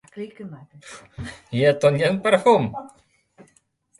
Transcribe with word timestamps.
Je 1.59 1.69
to 1.83 1.87
njen 1.97 2.15
parfum? 2.23 2.63